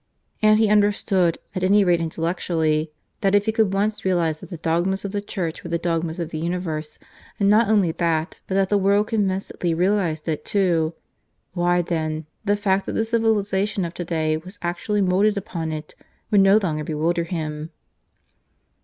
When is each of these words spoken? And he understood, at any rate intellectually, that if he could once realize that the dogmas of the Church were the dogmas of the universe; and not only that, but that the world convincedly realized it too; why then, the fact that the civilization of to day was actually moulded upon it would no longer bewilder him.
And 0.41 0.57
he 0.57 0.67
understood, 0.67 1.37
at 1.53 1.61
any 1.63 1.83
rate 1.83 2.01
intellectually, 2.01 2.91
that 3.19 3.35
if 3.35 3.45
he 3.45 3.51
could 3.51 3.71
once 3.71 4.03
realize 4.03 4.39
that 4.39 4.49
the 4.49 4.57
dogmas 4.57 5.05
of 5.05 5.11
the 5.11 5.21
Church 5.21 5.63
were 5.63 5.69
the 5.69 5.77
dogmas 5.77 6.17
of 6.17 6.31
the 6.31 6.39
universe; 6.39 6.97
and 7.39 7.47
not 7.47 7.69
only 7.69 7.91
that, 7.91 8.39
but 8.47 8.55
that 8.55 8.69
the 8.69 8.79
world 8.79 9.09
convincedly 9.09 9.75
realized 9.75 10.27
it 10.27 10.43
too; 10.43 10.95
why 11.53 11.83
then, 11.83 12.25
the 12.43 12.57
fact 12.57 12.87
that 12.87 12.93
the 12.93 13.05
civilization 13.05 13.85
of 13.85 13.93
to 13.93 14.03
day 14.03 14.37
was 14.37 14.57
actually 14.63 15.01
moulded 15.01 15.37
upon 15.37 15.71
it 15.71 15.93
would 16.31 16.41
no 16.41 16.57
longer 16.57 16.83
bewilder 16.83 17.25
him. 17.25 17.69